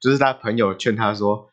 [0.00, 1.50] 就是他朋友劝他说，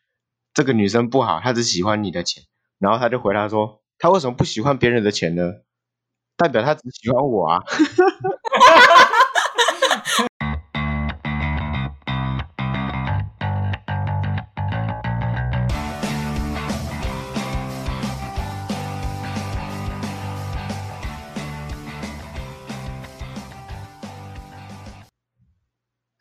[0.54, 2.44] 这个女生不好，她只喜欢你的钱。
[2.80, 5.44] 然后他就回答说，他为什么不喜欢别人的钱呢？
[6.38, 7.60] 代表他只喜欢我啊。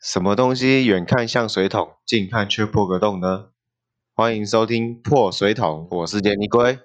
[0.07, 3.47] 什么东西远看像水桶，近看却破个洞呢？
[4.13, 6.79] 欢迎收听破水桶，我是杰尼龟，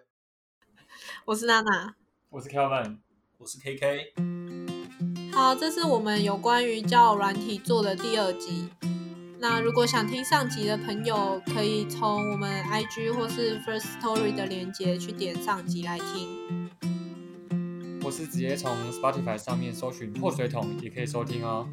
[1.27, 1.94] 我是娜娜，
[2.30, 2.98] 我是 Kevin，
[3.38, 4.12] 我是 KK。
[5.32, 8.68] 好，这是我们有关于交友软体做的第二集。
[9.38, 16.68] 那如果想听上集的朋友，可以从我们 IG 或是 First Story 的链接去点上集来听。
[18.02, 21.68] 或是直接从 Spotify 上面搜寻破水桶，也可以收听哦。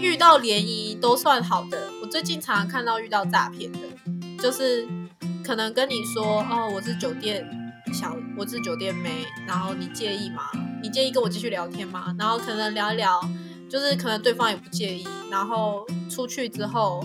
[0.00, 3.78] 遇到联谊都算好的，我最近常常看到遇到诈骗的，
[4.40, 4.86] 就是
[5.44, 7.44] 可能跟你说哦，我是酒店
[7.92, 10.50] 小，我是酒店妹，然后你介意吗？
[10.80, 12.14] 你介意跟我继续聊天吗？
[12.16, 13.20] 然后可能聊一聊，
[13.68, 17.04] 就是可能对方也不介意，然后出去之后，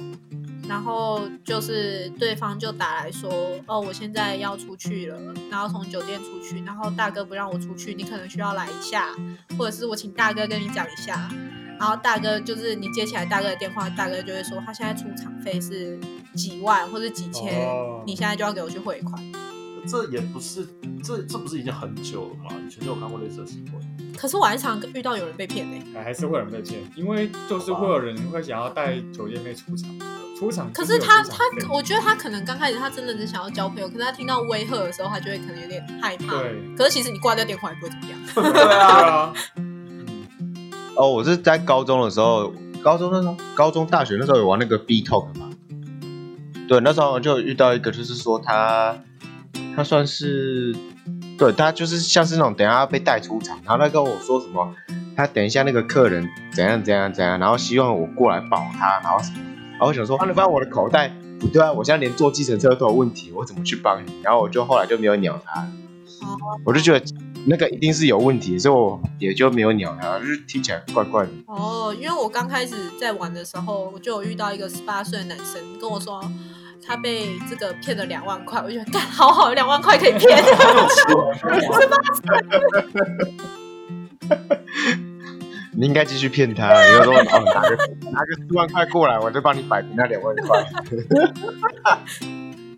[0.69, 9.07] 然后就是对方就打来说哦，我现在要出去了，然后从酒店出去，然后大哥不让我出去，你可能需要来一下，
[9.57, 11.27] 或者是我请大哥跟你讲一下。
[11.83, 15.99] 然后大哥就是你接起来大哥的电话，大哥就会说他现在出场费是
[16.33, 17.67] 几万或者几千，
[18.05, 19.21] 你现在就要给我去汇款。
[19.85, 20.65] 这也不是，
[21.03, 22.55] 这这不是已经很久了吗？
[22.65, 24.15] 以前就有看过类似的新闻。
[24.17, 25.77] 可是我还常遇到有人被骗呢。
[25.93, 29.89] 还是会有人被骗，因为就是会有人会想要带酒店妹出场，
[30.39, 30.71] 出场。
[30.71, 36.39] 可是他他，我觉得他可能刚开始他真的只想要交朋友，可是他听到威吓的时候，他就会可能有点害怕。
[36.39, 36.55] 对。
[36.77, 38.17] 可是其实你挂掉电话也不会怎么样。
[38.53, 39.33] 对啊。
[40.95, 45.49] 哦，我是在高中的时候，高中那时候，高中大学那时候有玩那个 B Talk 嘛。
[46.67, 48.95] 对，那时候就遇到一个，就是说他，
[49.75, 50.75] 他算是，
[51.37, 54.73] 对他就是像是那种等下要被带出场，然后他跟我说什么，
[55.15, 59.39] 他等一下那个客人怎样怎样怎样，然后希望我过来保他，然后什么，
[59.71, 64.11] 然后我想说，帮你翻我的口袋，不对啊，我现在连坐计程车都有问题，我怎么去帮你？
[64.21, 65.67] 然后我就后来就没有鸟他，
[66.63, 67.03] 我就觉得。
[67.45, 71.29] 那个一定是有问题，所以我也就没有鸟他，就是听起来怪怪的。
[71.47, 76.23] 哦，因为我刚开始在玩的时候，我就有遇到一个十八岁的男生跟我说，
[76.85, 80.41] 他被这个骗了两万块，我觉得干好好，两万块可以骗。
[85.75, 87.75] 你应该继续骗他，你就说哦，拿个
[88.11, 90.65] 拿个四万块过来，我就帮你摆平那两万块。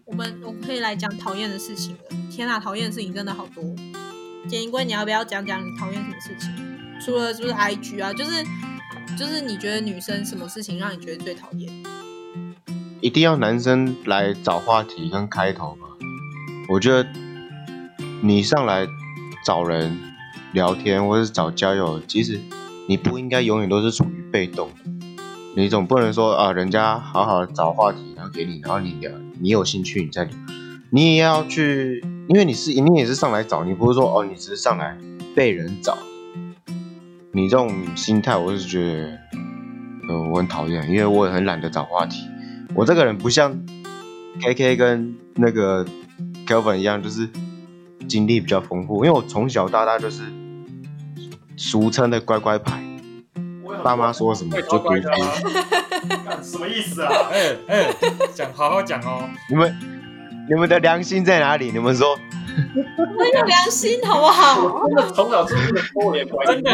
[0.05, 1.99] 我们我们可以来讲讨厌的事情了。
[2.31, 3.63] 天哪，讨厌的事情真的好多。
[4.47, 6.51] 简英龟，你要不要讲讲你讨厌什么事情？
[7.03, 8.43] 除了就是 I G 啊，就是
[9.17, 11.71] 就是你觉得女生什么事情让你觉得最讨厌？
[13.01, 15.87] 一定要男生来找话题跟开头吗？
[16.69, 17.07] 我觉得
[18.21, 18.87] 你上来
[19.43, 19.97] 找人
[20.53, 22.39] 聊天或是找交友，其实
[22.87, 24.69] 你不应该永远都是处于被动。
[25.55, 30.35] 你总不能说啊，人家好好找话题然后给你，然后你聊，你有兴趣你再聊，
[30.91, 32.03] 你也要去。
[32.27, 34.97] 因为你是你也是上来找，你不是说哦，你只是上来
[35.35, 35.97] 被人找。
[37.31, 39.19] 你这种心态，我是觉得，
[40.09, 42.27] 呃，我很讨厌，因为我也很懒得找话题。
[42.73, 43.55] 我这个人不像
[44.41, 45.85] K K 跟那个
[46.47, 47.29] Kelvin 一样，就是
[48.07, 49.05] 经历比较丰富。
[49.05, 50.23] 因为我从小到大就是
[51.55, 52.81] 俗称的乖乖牌，
[53.83, 55.01] 爸妈说什么就读书。
[56.41, 57.11] 什么意思啊？
[57.31, 57.93] 哎哎，
[58.33, 59.94] 讲好好讲哦，你们。
[60.47, 61.71] 你们的良心在哪里？
[61.71, 62.17] 你们说，
[63.17, 64.85] 我有良心好不好？
[64.87, 66.71] 真的从小就是偷脸乖，真的。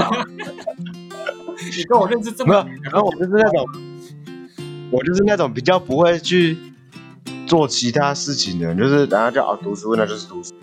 [1.77, 3.65] 你跟我认识这么，然后我就是那种，
[4.91, 6.57] 我就是那种比较不会去
[7.47, 10.53] 做其他事情的人，就是然后就啊读书，那就是读书。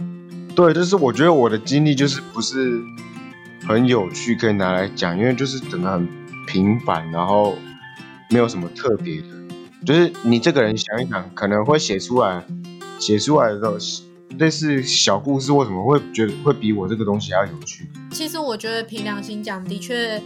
[0.55, 2.83] 对，就是我觉得我的经历就是不是
[3.67, 6.07] 很有趣，可以拿来讲，因为就是整个很
[6.47, 7.57] 平凡，然后
[8.29, 9.29] 没有什么特别的。
[9.87, 12.45] 就是你这个人想一想，可能会写出来。
[12.99, 13.79] 写出来的时候，
[14.39, 17.89] 类似小故事，为什么会觉得会比我这个东西还要有趣？
[18.11, 20.21] 其实我觉得凭良心讲，的确，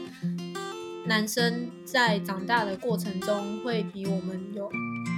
[1.07, 4.69] 男生在长大的过程中会比我们有，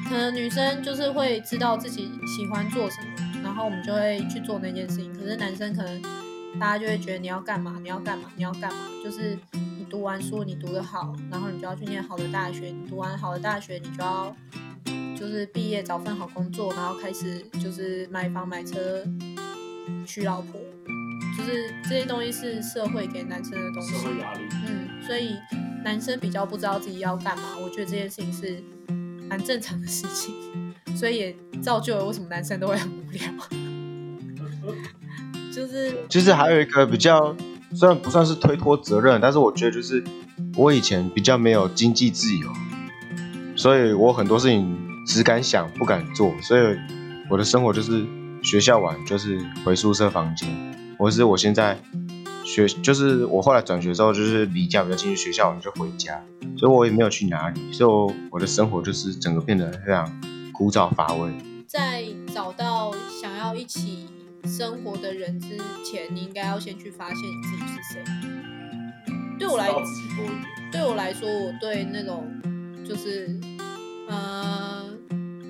[0.09, 5.13] 可能女生就是会知道自己喜欢做什么，然后我们就会去做那件事情。
[5.15, 6.03] 可是男生可能
[6.59, 7.79] 大家就会觉得你要干嘛？
[7.83, 8.31] 你要干嘛？
[8.37, 8.89] 你要干嘛？
[9.03, 12.67] 就是你读完书，你读得好，然后你就要去念好的大学。
[12.67, 14.35] 你读完好的大学，你就要。
[15.17, 19.05] 就是毕业找份好工作，然后开始就是买房买车
[20.07, 20.61] 娶老婆，
[21.37, 23.95] 就是这些东西是社会给男生的东西。
[23.95, 24.41] 社会压力。
[24.67, 25.37] 嗯，所以
[25.85, 28.63] 男生比较不知道自己要干嘛，我觉得这件事情是
[29.29, 30.35] 蛮正常的事情，
[30.97, 33.23] 所以也造就了为什么男生都会很无聊。
[35.53, 37.37] 就是其实还有一个比较，
[37.75, 40.03] 虽然不算是推脱责任，但是我觉得就是
[40.57, 42.53] 我以前比较没有经济自由，
[43.65, 44.77] 所以我很多事情
[45.07, 46.77] 只敢想不敢做，所以
[47.31, 48.05] 我的生活就是
[48.43, 50.47] 学校完就是回宿舍房间，
[50.99, 51.75] 或是我现在
[52.45, 56.23] 学就是我后来转学之后就是离家比较近，学校完就回家，
[56.59, 60.21] 所以我也没有去哪里，所以我我的生活就是整个变得非常
[60.53, 61.33] 枯燥乏味。
[61.67, 64.07] 在找到想要一起
[64.45, 68.05] 生活的人之前，你应该要先去发现你自己是谁。
[69.39, 70.43] 对我来知道自己多一点。
[70.71, 72.31] 对我来说，我对那种
[72.87, 73.41] 就是，
[74.09, 74.85] 呃，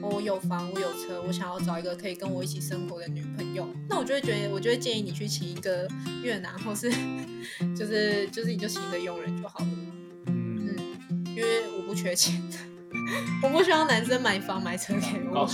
[0.01, 5.89] 我有房，我有车，我想要找一个可以跟我一起生活的女朋友，那我就会觉得，我就会建议你去请一个
[6.23, 6.91] 越南，或是
[7.77, 9.67] 就是就是你就请一个佣人就好了，
[10.27, 10.77] 嗯，
[11.37, 12.41] 因为我不缺钱，
[13.43, 15.49] 我不需要男生买房买车给我，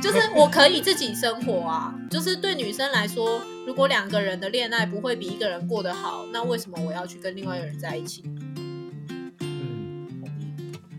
[0.00, 1.94] 就是我可以自己生活啊。
[2.08, 8.22] 就是对女生来说，如果两个人的恋爱不会比一个人过得好，那为什么我要去跟另外一个人在一起？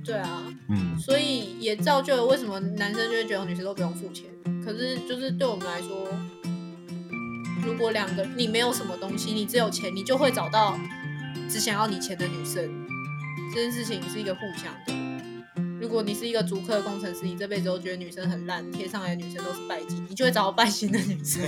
[0.09, 4.25] 对啊，嗯，所以也造就了为什么男生就会觉得女生都不用付钱。
[4.65, 6.07] 可是就是对我们来说，
[7.63, 10.75] 如果两个你没有什么东西，你只有钱，你就会找到
[11.47, 12.67] 只想要你钱的女生。
[13.53, 14.93] 这件事情是一个互相的。
[15.79, 21.43] 如果你是一个足科的工程师，你这辈子都觉得女生很烂，贴上来的女生都是拜金，你就会找到拜金的女生。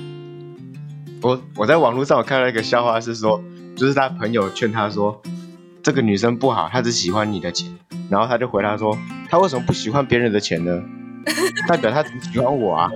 [1.20, 3.42] 我我在网络上我看到一个笑话，是说，
[3.76, 5.22] 就是他朋友劝他说，
[5.82, 7.76] 这个女生不好，她只喜欢你的钱，
[8.10, 8.96] 然后他就回答说，
[9.28, 10.82] 他为什么不喜欢别人的钱呢？
[11.68, 12.90] 代表他只喜欢我啊！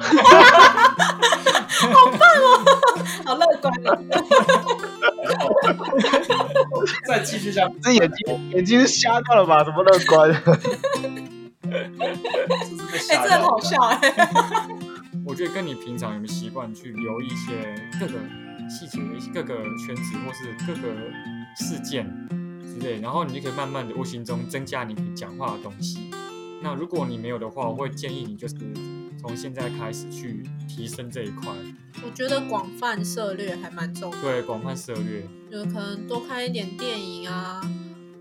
[1.68, 2.64] 好棒哦，
[3.26, 3.96] 好乐观哦！
[7.06, 9.62] 再继续下去，这眼睛眼睛是瞎掉了吧？
[9.62, 10.30] 怎么乐观？
[11.70, 11.90] 哎、
[12.98, 13.98] 吓这很好笑哎、
[15.26, 18.14] 我觉得跟你平常有没有习惯去留意一些各个
[18.68, 18.98] 细节、
[19.34, 19.54] 各个
[19.86, 20.88] 圈子或是各个
[21.56, 22.06] 事件
[22.80, 26.10] 之类，然后你就可以慢慢的无形中增加你讲话的东西。
[26.62, 28.54] 那如果你没有的话，我会建议你就是
[29.20, 31.52] 从现在开始去提升这一块，
[32.04, 34.22] 我觉得广泛涉略还蛮重要的。
[34.22, 35.26] 对广泛涉略。
[35.50, 37.60] 就是可能多看一点电影啊，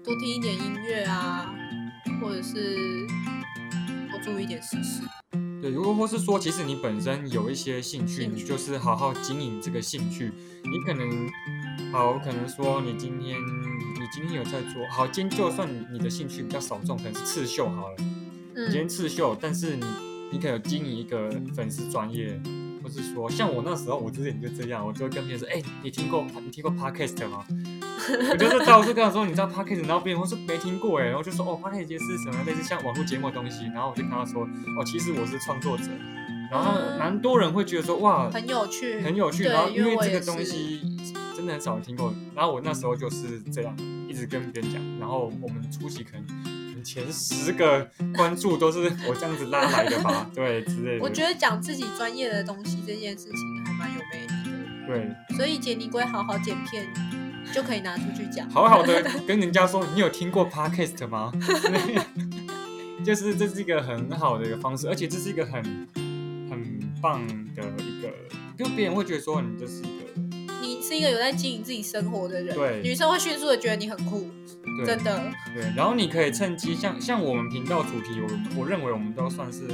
[0.04, 1.54] 多听一点音乐啊，
[2.22, 3.08] 或者是
[4.12, 5.02] 多注意一点时事。
[5.62, 10.32] 对，如果或是说，其实你本身有一些兴趣，你就是好好经营这个兴趣。
[10.64, 11.28] 你可能
[11.92, 13.85] 好，可能说你今天你
[14.16, 17.96] 今天有在做，好，今天就算你的兴趣比较少众，可能是刺绣好了，
[18.56, 19.86] 你今天嗯，刺绣，但是你
[20.32, 22.40] 你可能有经营一个粉丝专业，
[22.82, 27.44] 或是说像我那时候，我之前就这样，我就会跟别人说，哎、你听过你听过 podcast 吗？
[28.32, 35.84] 我就是到处跟他说，你知道 podcast，然后别人会说没听过哎，然后就说哦 podcast 是什么类似像网络节目的东西，然后我就跟他说，哦，其实我是创作者，
[36.52, 40.82] 然后嗯蛮多人会觉得说哇很有趣，很有趣，然后因因为这个东西
[41.36, 43.76] 真的很少人听过，然后我那时候就是这样
[44.08, 51.04] 一直跟别人讲，然后我们初期可能前十个关注都是我这样子拉来的吧， 对之类的。
[51.04, 56.88] 我觉得讲自己专业的东西这件事情还蛮有魅力的对，所以杰尼龟好好剪片
[57.52, 58.48] 就可以拿出去讲。
[58.52, 61.32] 好好的 跟人家说，你有听过 podcast 吗？
[63.04, 65.64] 就是这是一个很好的一个方式，而且这是一个很
[65.96, 66.05] 很
[67.06, 68.12] 棒的一个，
[68.58, 74.28] 就别人会觉得说你这是一个你是一个有在经营自己生活的人，对女生会迅速的觉得你很酷，
[74.84, 75.32] 真的。
[75.54, 79.68] 对，然后你可以趁机像像我们频道主题，我我认为我们都算是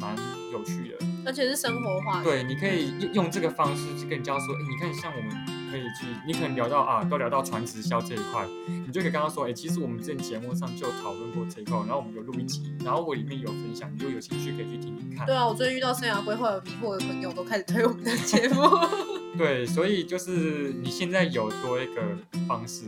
[0.00, 0.16] 蛮
[0.50, 1.06] 有趣的。
[1.26, 2.22] 而且是生活化。
[2.22, 5.30] 对，你可以用用这个方式去跟人家说，哎，你看像我们
[5.70, 8.46] 可以去，你可能聊到啊，都聊到传直销这一块，
[8.86, 15.26] 你就可以跟他说，哎，其实我们之前节目上就讨论过这一块，然后我们有录一集，然后我里面有分享，你就有兴趣可以去听听看。
[15.26, 18.62] 对啊，我最近遇到生涯规划有迷惑的朋友，都开始推我们的节目。
[19.36, 22.02] 对，所以就是你现在有多一个
[22.48, 22.86] 方式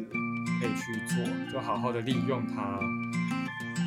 [0.61, 2.81] 可以去做，就好好的利用它。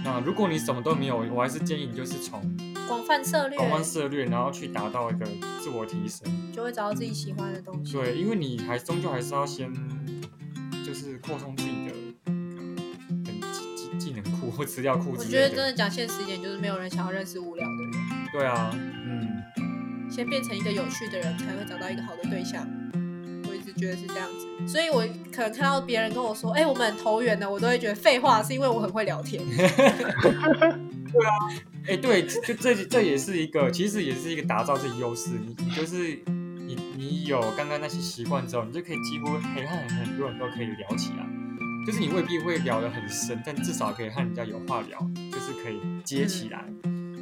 [0.03, 2.41] 那如果你什么都没有，我还是建议你就是从
[2.88, 5.25] 广泛涉略，广泛涉略，然后去达到一个
[5.62, 6.29] 自我提升。
[6.51, 7.93] 就会找到自己喜欢的东西。
[7.93, 9.72] 对，因为你还终究还是要先
[10.86, 11.93] 就是扩充自己的
[13.07, 17.91] 那个技技技能库或资料库我觉得真的讲现实一点，就是没有人想要认识无聊的人，
[18.33, 22.67] 对啊，嗯，先变成一个有趣的人，才会找到一个好的对象。
[23.75, 25.01] 觉得是这样子，所以我
[25.34, 29.44] 可能看到别人跟我说：“哎、我们很投缘的”，我都会觉得废话，是因为我很会聊天。
[31.13, 31.32] 对啊
[31.88, 35.32] 哎、对，就这这也是一个，其实也是一个打造自己优势。
[35.32, 36.18] 你你就是
[36.65, 41.25] 你你有刚刚那些习惯之后，你就可以几乎可以和很多人都可以聊起来。
[41.86, 44.98] 就是你未必会聊得很深，但至少可以和人家有话聊，
[45.30, 46.63] 就是可以接起来。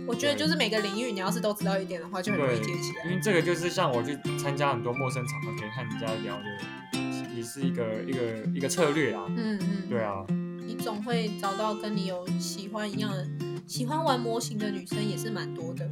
[0.07, 3.05] 我觉得就是每个领域，你要是都知道一点的话，就很容易接起，来。
[3.09, 8.19] 因为这个就是像我去参加很多陌生场合，可以和人家聊的，也是一个一个
[8.55, 9.23] 一个策略啊。
[9.29, 10.25] 嗯嗯，对啊，
[10.65, 13.27] 你总会找到跟你有喜欢一样的，
[13.65, 15.89] 喜欢玩模型的女生也是蛮多的。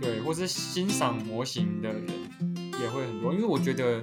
[0.00, 2.06] 对，或是欣赏模型的人
[2.80, 4.02] 也会很多，因为我觉得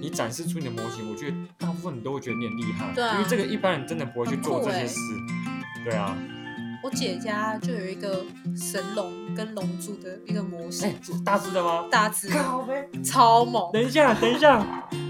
[0.00, 4.96] 你展示出你的模型，我觉得大部分人都会觉得你很厉害，对啊因为这个一般人真的不会去做这些事。
[5.84, 6.16] 对啊，
[6.82, 8.24] 我姐家就有一个
[8.56, 11.84] 神龙跟龙珠的一个模哎、型，这是大只的吗？
[11.88, 12.88] 大只的靠呗！
[13.04, 13.70] 超猛。
[13.72, 14.66] 等一下，等一下，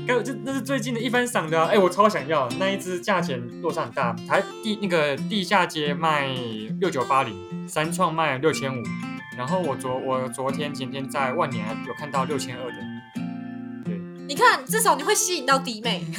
[0.06, 6.28] 该这那是最近的一番赏的、啊，哎、我超想要那一只，价钱落差很大，台地那个地下街卖
[6.78, 7.34] 六九八零，
[7.66, 8.82] 三创卖六千五，
[9.34, 12.76] 然后我昨我昨天前天在万年有看到六千二的，
[14.28, 16.04] 你看，至少你会吸引到弟妹。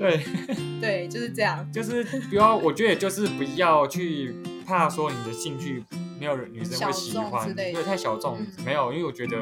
[0.00, 0.24] 对，
[0.80, 1.70] 对，就是这样。
[1.70, 5.84] 就是不要，我觉得就是不要去怕说你的兴趣
[6.18, 9.36] 没有女生会喜欢，之类的对，太小众，嗯没有，因为我觉得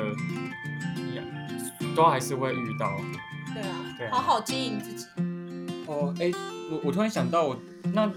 [1.79, 3.01] 你都还是会遇到。
[3.55, 5.07] 对啊，对啊好好经营自己。
[5.87, 6.33] 哦，哎，
[6.73, 7.57] 我我突然想到我，
[7.95, 8.11] 那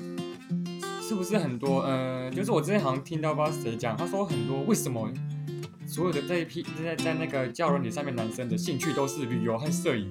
[1.00, 1.82] 是不是很多？
[1.82, 5.08] 呃，就是我之前好像听到不知道谁讲，他说很多为什么
[5.86, 10.10] 所有的这一批在在那个教软体上面男生的兴趣都是旅游和摄影，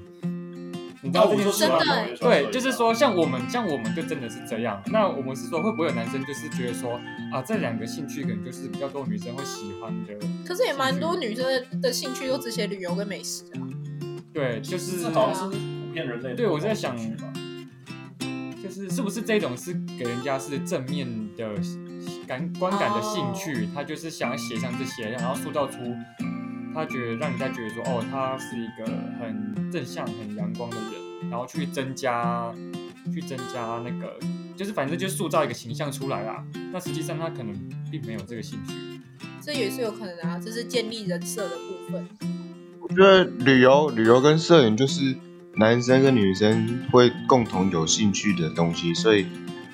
[1.02, 1.78] 你知道这件事吗？
[1.78, 4.82] 真的欸对，就是说，像我们，像我们就真的是这样。
[4.86, 7.00] 那我们是说，会不会有男生就是觉得说，
[7.32, 10.14] 啊，这两个兴趣可能就是比较多女生会喜欢的？
[10.46, 13.64] 可是也蛮多女生的的兴趣都只写旅游跟美食啊。
[14.32, 16.96] 对，就是这好像是普遍人类对我在想
[18.62, 21.48] 就是是不是这种是给人家是正面的
[22.26, 25.78] 感观感的兴趣，他就是想要写上这些，然后塑造出
[26.74, 28.86] 他觉得让人家觉得说，哦，他是一个
[29.20, 32.52] 很正向、很阳光的人，然后去增加
[33.12, 34.18] 去增加那个，
[34.56, 36.44] 就是反正就塑造一个形象出来啦。
[36.72, 37.54] 那实际上他可能
[37.90, 38.74] 并没有这个兴趣。
[39.42, 42.06] 这也是有可能的啊，这是建立人设的部分。
[42.80, 45.16] 我觉得旅游、旅游跟摄影就是
[45.56, 49.26] 男生跟女生会共同有兴趣的东西，所以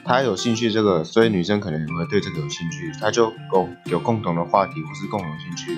[0.05, 5.77] 他有兴趣这个，所以女生可能也会对这个有兴趣，他就共有共同的话题或是共同兴趣，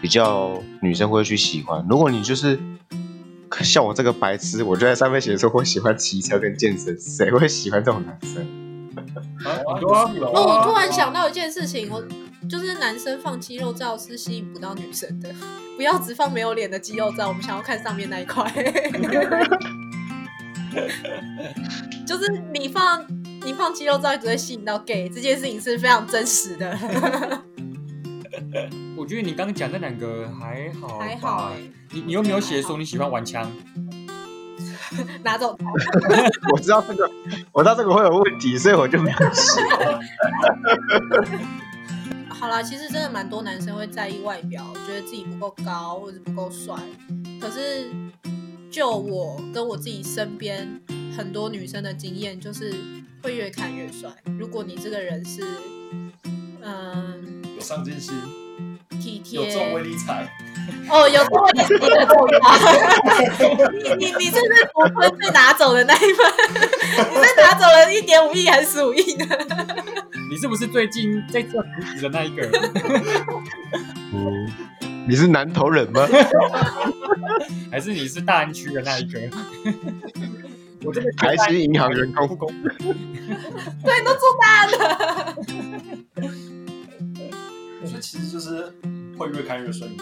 [0.00, 1.84] 比较女生会去喜欢。
[1.88, 2.58] 如果你就是
[3.62, 8.46] 像我这个白痴，我就在上面写说我喜欢骑车跟健身，谁会喜欢这种男生？
[9.44, 12.02] 我突然想到一件事情，我
[12.48, 15.30] 就是男生放肌肉照是吸引不到女生的，
[15.76, 18.50] 不要只放没有脸的肌肉照，我们想要看上面那一块。
[22.06, 23.04] 就是你放
[23.44, 26.78] 你放肌肉照只会吸引到 gay，这件事情是非常真实的，
[29.06, 31.58] 我觉得你刚刚讲那两个还好，还好哎、
[31.92, 33.48] 你你又没有写说你喜欢玩枪，
[35.22, 35.64] 拿走它。
[36.52, 37.08] 我知道这个，
[37.52, 39.60] 我知道这个会有问题，所以我就没有写。
[42.28, 46.74] 好啦，其实真的蛮多男生会在意外表，觉得自己不够高或者不够帅。
[47.40, 47.88] 可是
[48.72, 50.68] 就我跟我自己身边
[51.16, 52.74] 很多女生的经验，就是
[53.22, 54.10] 会越看越帅。
[54.36, 55.44] 如果你这个人是
[56.60, 58.12] 嗯有上进心，
[59.00, 60.28] 体贴，有这种威力彩，
[60.90, 62.38] 哦，有这么一点的重要。
[63.72, 66.32] 你你你是不是国分被拿走的那一份？
[67.12, 69.26] 你被拿走了一点五亿还是十五亿呢？
[70.30, 72.42] 你是不是最近在做扶持的那一个？
[74.12, 74.52] 嗯，
[75.08, 76.06] 你是南投人吗？
[77.70, 79.20] 还是你是大安区的那一个？
[80.84, 82.28] 我真的觉得台新银行员工。
[83.84, 85.34] 对，都做大了。
[87.96, 88.72] 所以其实就是
[89.16, 90.00] 会越看越顺眼。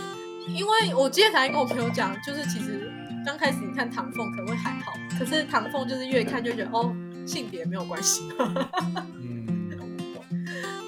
[0.49, 2.93] 因为我今天才跟我朋友讲，就是其实
[3.25, 8.29] 刚开始你看唐凤可能会还好，可是唐凤就是越看就觉得哦，性别没有关系。
[9.23, 9.71] 嗯，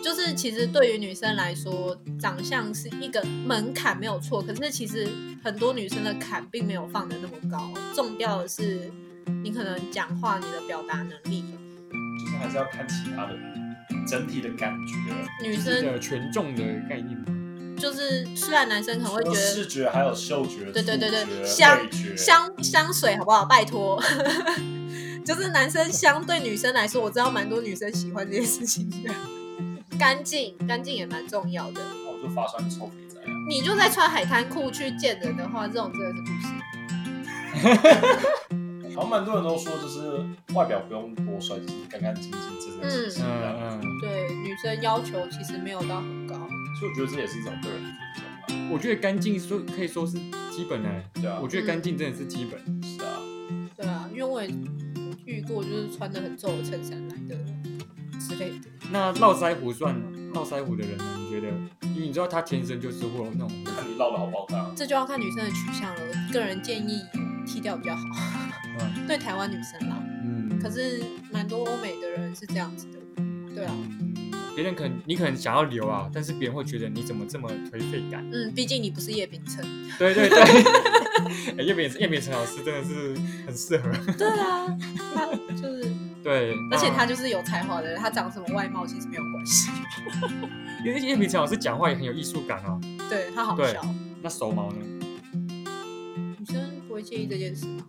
[0.04, 5.08] 就是其实对于女生来说，长相是一个门槛没有错，可是其实
[5.42, 8.90] 很多女生的坎并没有放的那么高，重要的是
[9.42, 11.44] 你可能讲话你的表达能力。
[12.18, 13.34] 就是还是要看其他的
[14.06, 14.94] 整体的感觉，
[15.42, 17.24] 女生的权重的概念吗？
[17.78, 21.78] 就是虽然男生可能会觉得视觉还有嗅觉、对对对对香
[22.16, 23.44] 香香水好不好？
[23.44, 24.02] 拜托，
[25.26, 29.10] 就是男生相对女生来说，我知道蛮多女生喜欢这件事情的。
[29.98, 31.82] 干净，干净也蛮重要的。
[32.06, 33.26] 我就发穿臭肥仔啊。
[33.48, 36.48] 你就在穿海滩裤去见人的话，这种真的是不行。
[38.96, 40.24] 好像蛮多人都说，就是
[40.54, 42.50] 外表不用多帅，就是干干净净、整
[42.80, 43.54] 整齐齐这样。
[43.60, 46.34] 嗯嗯，对，女生要求其实没有到很高。
[46.80, 48.70] 所以我觉得这也是一种对人的尊重啊。
[48.72, 50.12] 我觉得干净说可以说是
[50.50, 52.58] 基本的、对啊我觉得干净真的是基本。
[52.82, 53.20] 是啊，
[53.76, 54.48] 对啊，因为我也
[55.26, 57.36] 遇过，就是穿的很皱的衬衫来的
[58.18, 58.66] 之类的。
[58.90, 59.94] 那络腮胡算
[60.32, 61.04] 络腮胡的人呢？
[61.18, 61.48] 你觉得？
[61.94, 64.72] 因为你知道他天生就是会有那种，看你绕的好不好看啊。
[64.74, 66.00] 这就要看女生的取向了。
[66.00, 67.02] 我个人建议
[67.46, 68.02] 剃掉比较好，
[68.80, 70.02] 嗯对台湾女生啦。
[70.24, 71.02] 嗯，可是
[71.32, 72.98] 蛮多欧美的人是这样子的，
[73.54, 74.14] 对啊，嗯
[74.54, 78.26] 别人可能你可能想要留啊，但是别人会觉得你怎么这么颓废感？
[78.32, 79.62] 嗯，毕竟你不是叶秉辰。
[79.98, 80.40] 对对对，
[81.58, 83.14] 哎叶秉叶秉成老师真的是
[83.46, 83.90] 很适合。
[84.16, 84.66] 对啊，
[85.14, 85.92] 他就是，
[86.22, 89.70] 对，而且他就就是有才华的人，他长什么外貌其实没有关系。
[90.84, 92.80] 因为叶秉辰老师讲话也很有艺术感啊。
[93.10, 93.82] 对他好笑，
[94.22, 94.78] 那手毛呢？
[96.38, 97.84] 女生不会介意这件事吗？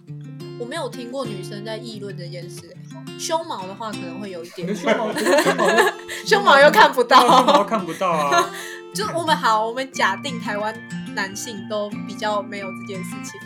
[0.60, 2.78] 我没有听过女生在议论这件事、欸。
[3.20, 5.68] 胸毛的话可能会有一点，胸毛，胸毛，
[6.26, 7.64] 胸毛又看不胸毛到。
[7.64, 8.50] 看不到啊。
[8.94, 10.74] 就是我们好，我们假定台湾
[11.16, 13.40] 男性都比较没有这件事情。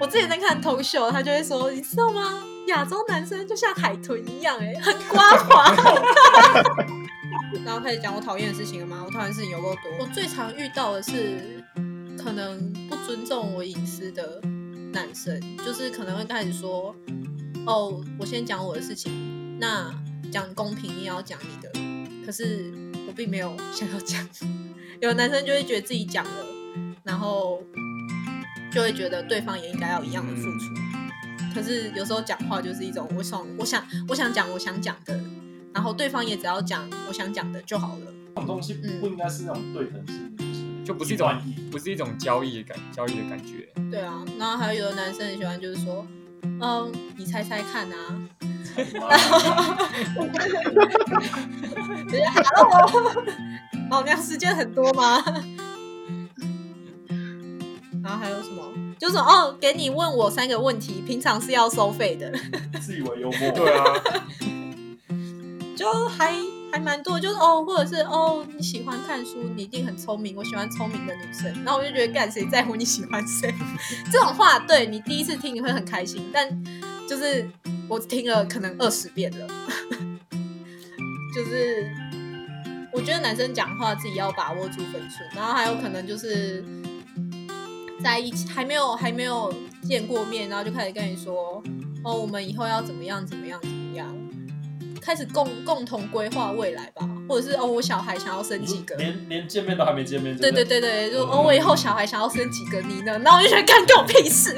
[0.00, 2.42] 我之前在看 talk show，他就会说，你知道吗？
[2.68, 5.74] 亚洲男生就像海豚一样、欸，哎，很光滑。
[7.64, 9.02] 然后开始讲我讨厌的事情了吗？
[9.04, 9.90] 我讨厌的事情有够多。
[9.98, 11.64] 我最常遇到的是，
[12.22, 14.40] 可能不尊重我隐私的
[14.92, 16.94] 男生，就是可能会开始说，
[17.66, 19.92] 哦，我先讲我的事情，那
[20.30, 21.70] 讲公平，你也要讲你的。
[22.24, 22.72] 可是
[23.06, 24.28] 我并没有想要讲。
[25.00, 26.46] 有的男生就会觉得自己讲了，
[27.04, 27.62] 然后
[28.72, 30.74] 就会觉得对方也应该要一样的付出。
[31.54, 35.18] 可是有时候讲话就是一种我想我想我想讲我想讲的，
[35.72, 38.12] 然后对方也只要讲我想讲的就好了。
[38.34, 40.47] 这种东西嗯不应该是那种对等性，
[40.88, 41.30] 就不是一种
[41.70, 43.68] 不是一种交易的感交易的感觉。
[43.90, 46.06] 对啊，然后还有有的男生很喜欢就是说，
[46.42, 48.18] 嗯，你猜猜看啊，
[48.74, 48.98] 就是
[52.32, 53.12] Hello，
[53.90, 55.22] 老娘时间很多吗？
[58.02, 58.64] 然后还有什么？
[58.98, 62.32] 就是哦，给你问我三个问题，平常是要收费的，
[62.80, 63.50] 自以为幽默。
[63.50, 63.84] 对啊，
[65.76, 66.32] 就还
[66.78, 71.52] 还蛮多，就是哦，或者是哦，你喜欢看书，你一定很聪明，我喜欢聪明的女生。
[71.64, 73.52] 然后我就觉得，干谁在乎你喜欢谁？
[74.12, 76.48] 这种话，对你第一次听你会很开心，但
[77.08, 77.50] 就是
[77.88, 79.46] 我听了可能二十遍了，
[81.34, 81.90] 就是
[82.92, 86.64] 我觉得男生讲话自己要把握住分寸，然后还有可能就是
[88.04, 89.52] 在一起还没有还没有
[89.82, 91.60] 见过面，然后就开始跟你说，
[92.04, 93.87] 哦，我们以后要怎么样怎么样怎么样。
[95.00, 98.94] 开始共共同规划未来吧，或者是哦，我小孩想要生几个？
[98.96, 103.18] 连连见面都还没见面，对对对对，就哦，我以后小孩想要生几个你呢？
[103.20, 104.54] 然后我就觉得干跟我屁事。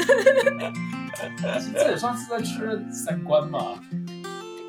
[1.74, 3.79] 这也算是在确认三观嘛。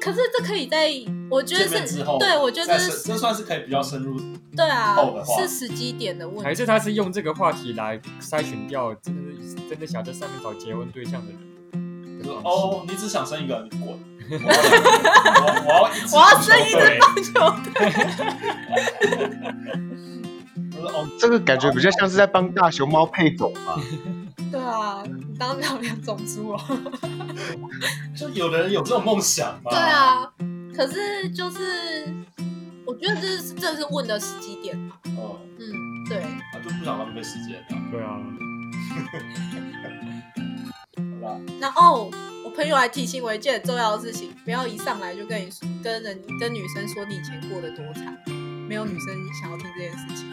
[0.01, 0.91] 可是这可以在，
[1.29, 4.19] 我觉得是对，我觉得再这是这算是可以比较深入。
[4.57, 4.97] 对啊
[5.37, 6.43] 是时机点的问题。
[6.43, 9.21] 还是他是用这个话题来筛选掉真的
[9.69, 11.39] 真的想在上面找结婚对象的人。
[12.43, 13.97] 哦，你只想生一个，你滚！
[14.31, 14.55] 我要
[15.65, 17.31] 我我要一支我要生一支棒球
[17.63, 17.71] 队。
[20.73, 23.77] 我说哦，这个感觉比较像是在帮大熊猫配种吧。
[24.51, 26.59] 对啊，你当不了两种猪哦。
[28.15, 29.71] 就有的人有这种梦想嘛。
[29.71, 30.29] 对，啊，
[30.75, 32.13] 可是就是
[32.85, 34.97] 我觉得这是这是问的时机点吧。
[35.17, 35.71] 哦，嗯，
[36.09, 37.65] 对，他就不想浪费时间了。
[37.91, 38.19] 对啊，
[41.21, 42.11] 好吧，那哦，我
[42.55, 45.49] 朋友还提醒我一件很重要的事情，不要一上来就跟你
[45.83, 48.17] 跟人跟女生说你以前过得多惨，
[48.67, 49.07] 没有女生
[49.41, 50.27] 想要听这件事情。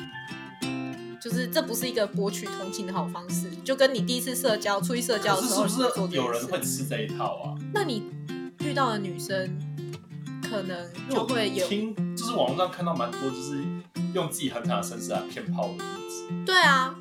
[1.20, 7.54] 就是这不是一个博取同情的好方式，就跟你第一次社交、出去社交的时候有人会，吃这一套啊？
[7.74, 8.04] 那你
[8.60, 9.58] 遇到的女生
[10.40, 13.64] 可能就会有听，就是网络上看到蛮多，就是
[14.14, 16.28] 用自己很惨的身世来骗炮的例子。
[16.46, 16.94] 对啊，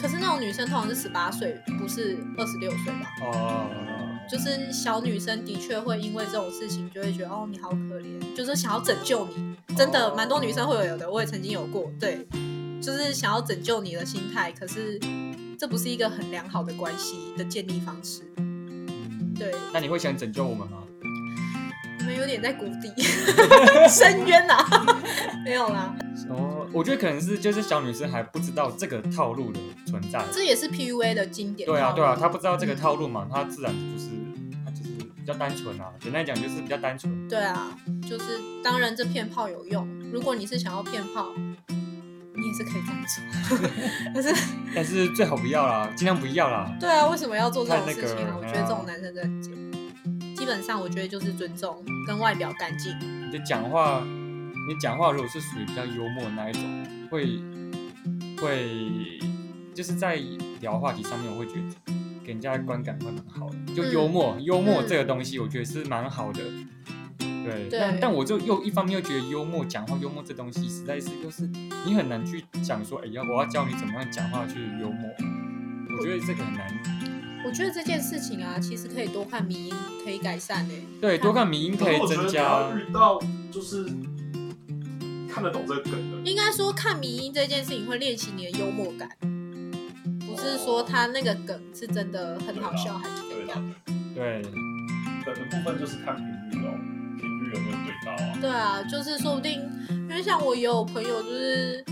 [0.00, 3.08] 可是那种女生通常是十八岁，不是二十六岁吧？
[3.22, 3.66] 哦，
[4.30, 10.14] 就是小女生的确会因为这种事情就会觉得哦你好可怜，就是想要拯救你，真的哦。
[10.14, 12.26] 蛮多女生会有的，我也曾经有过，对，
[12.80, 15.00] 就是想要拯救你的心态，可是
[15.58, 20.84] 这不是一个很良好的关系的建立方式，嗯对，那你会想拯救我们吗？
[22.14, 22.92] 有点在谷底
[23.88, 24.56] 深渊呐、
[25.44, 25.94] 没有啦，
[26.30, 30.24] 哦，我觉得可能是就是小女生还不知道这个套路的存在。
[30.32, 34.08] 这也是 PUA 的经典对啊，对啊，她不知道这个套路嘛，她自然就是
[34.64, 35.92] 她就是比较单纯啊。
[36.00, 37.28] 简单讲就是比较单纯。
[37.28, 37.76] 对啊，
[38.08, 41.26] 就是当然这骗炮有用，如果你是想要骗炮，
[41.68, 43.04] 你也是可以这样
[43.48, 43.58] 做，
[44.14, 44.34] 但是。
[44.74, 46.70] 但是最好不要啦，尽量不要啦。
[46.78, 49.54] 对啊，为什么要做这种事情我觉得这种男生真的很贱。
[50.48, 52.98] 基本上，我觉得就是尊重跟外表干净。
[53.26, 57.38] 你的讲话，你讲话如果是属于比较幽默的那一种，会
[58.40, 59.20] 会
[59.74, 60.18] 就是在
[60.62, 61.92] 聊话题上面，我会觉得
[62.24, 66.40] 给人家的观感会蛮好的，就幽默，幽默这个东西，我觉得是蛮好的。
[67.18, 71.46] 对，对但但我就又一方面又觉得幽默，讲话幽默这东西实在是就是
[71.84, 75.10] 你很难去讲说，哎呀，我要教你怎么样讲话去幽默，
[75.98, 76.87] 我觉得这个很难。
[77.48, 82.76] 我觉得这件事情啊，其实可以多看迷音，可以改善诶、对，多看迷音可以我觉得增加你要。
[82.76, 83.18] 遇到
[83.50, 83.86] 就是
[85.32, 89.08] 看得懂这个梗的，应该说看迷音这件事情会练习你的幽默感，
[90.26, 93.74] 不是说他那个梗是真的很好笑还是对怎样。
[94.14, 94.42] 对，
[95.24, 96.26] 梗的部分就是看频
[96.60, 96.74] 率哦，
[97.18, 98.38] 频率有没有对到啊？
[98.42, 99.58] 对啊，就是说不定，
[99.88, 101.82] 因为像我也有朋友，就是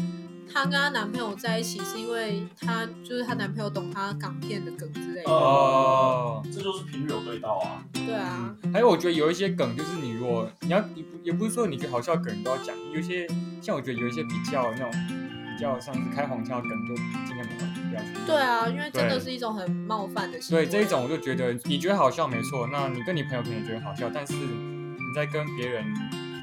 [0.57, 5.31] 她跟她男朋友在一起，是因为她就是她男朋友懂她港片的梗之类的。
[5.31, 7.85] 哦这就是频率有对到啊。
[7.93, 13.29] 对啊，还有我觉得有一些梗，就是你如果你要，也不也不是说你觉得好笑的梗都要讲，有些
[13.61, 14.91] 像我觉得有一些比较那种
[15.55, 16.95] 比较像是开黄腔的梗，就
[17.27, 18.27] 尽量不要不要去。
[18.27, 20.65] 对啊，因为真的是一种很冒犯的行为。
[20.65, 25.85] 对这一种，我就觉得你觉得好笑没错，那你跟你朋友可能觉得好笑，但是你在跟别人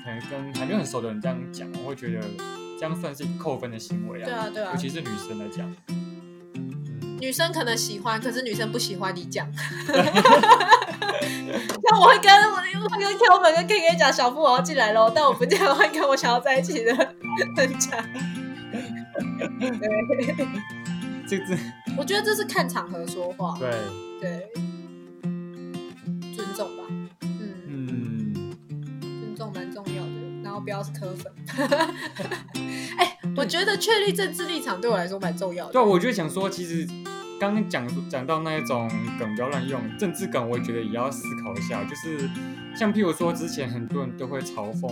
[0.03, 2.21] 可能跟还没有很熟的人这样讲，我会觉得
[2.83, 4.25] 这样算是一个扣分的行为啊。
[4.25, 5.73] 对啊，对啊尤，其是女生来讲。
[5.87, 5.95] 嗯
[7.21, 9.47] 女生可能喜欢，可是女生不喜欢你讲。
[9.55, 9.95] 像
[11.97, 18.03] 我会跟我会跟 Kelvin 跟 K K 讲，小夫我要进来喽，但我不见得会跟我想要在一起的人讲。
[19.79, 20.45] 对，
[21.25, 21.57] 这这
[21.97, 23.71] 我觉得这是看场合说话，对，
[24.19, 24.49] 对，
[30.63, 31.31] 不要是磕粉。
[32.97, 35.73] 哎、我觉得确立政治立场对我来说蛮重要的。
[35.73, 36.87] 对啊，我就想说，其实
[37.39, 41.83] 刚刚讲讲到那一种梗不要乱用，政治梗我也觉得也要思考一下。
[41.83, 42.29] 就是
[42.75, 44.91] 像譬如说，之前很多人都会嘲讽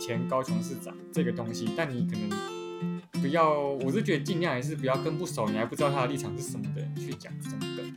[0.00, 7.94] 前高雄市长这个东西，但你可能不要，我是觉得尽量还是不要跟不熟，你还不知道他的立场是什么的人去讲这种梗。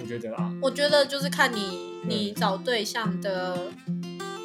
[0.00, 3.72] 我觉得啊，我觉得就是看你你找对象的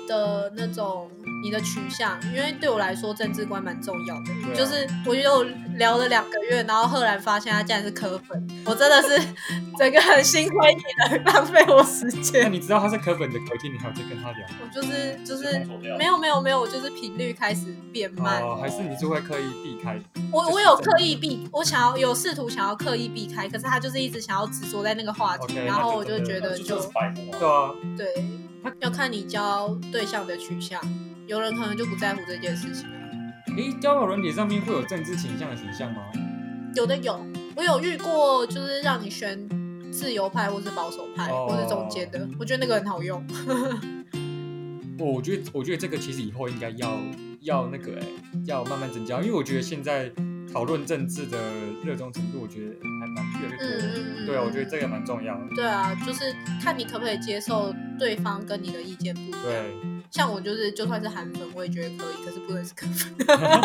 [0.09, 1.09] 的那种
[1.43, 4.31] 你的取向，因为对我来说政治观蛮重要的。
[4.33, 5.43] 啊就是我有
[5.77, 9.21] 聊了两个月，然后赫然发现他竟然是科粉，我真的是
[9.77, 10.77] 整个很心灰意
[11.11, 12.51] 冷，浪费我时那间。
[12.51, 15.65] 你知道他是科粉的，隔天你还有在跟他聊我就是就是
[15.97, 18.41] 没有没有没有，我就是频率开始变慢。
[18.41, 19.97] 哦，还是你就会刻意避开？
[20.31, 27.71] 我我有刻意避，我想要有试图想要刻意避开，可是他就是一直想要执着在那个话题然后我就觉得就就是白目啊。
[27.95, 28.07] 对
[28.63, 30.81] 啊，对，要看你交对象的取向，
[31.27, 32.95] 有人可能就不在乎这件事情啊，
[33.57, 36.03] 诶，交友软体上面会有政治倾向的选项吗？
[36.75, 37.19] 有的有，
[37.55, 39.47] 我有遇过，就是让你选
[39.91, 43.25] 自由派或是保守派，哦或是中间的，我觉得那个很好用。
[44.99, 46.99] 我我觉得，我觉得这个其实以后应该要
[47.41, 48.05] 要那个哎、
[48.45, 50.11] 要慢慢增加，因为我觉得现在
[50.53, 51.37] 讨论政治的
[51.83, 55.41] 热衷程度，我觉得还蛮越来越多嗯对啊，我觉得这个蛮重要的。
[55.55, 59.41] 对啊，就是看你可不可以接受对方跟你的意见不一样。
[59.43, 59.73] 对，
[60.11, 63.15] 像我就是，就算是韩粉，我也觉得可以，可是不能是科粉。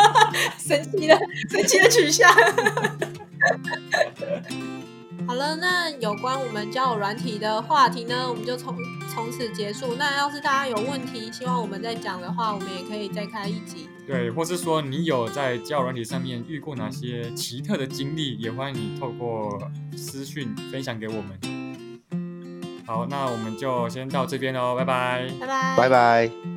[0.58, 1.18] 神奇的，
[1.50, 2.30] 神奇的取向。
[5.26, 8.76] 好了，那有关我们交友软体的话题呢，我们就从
[9.12, 9.94] 从此结束。
[9.96, 13.88] 那要是大家有问题，希望我们再讲的话，我们也可以再开一集。
[14.06, 19.58] 对，或是说你有在交友软体上面遇过哪些奇特的经历，也欢迎你透过
[19.96, 22.84] 私讯分享给我们。
[22.86, 25.28] 好，那我们就先到这边喽，拜拜。
[25.40, 25.88] 拜拜，拜。
[25.88, 26.53] 拜。